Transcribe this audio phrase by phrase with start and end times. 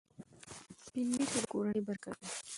[0.83, 2.29] سپین ږیري د کورنۍ برکت وي.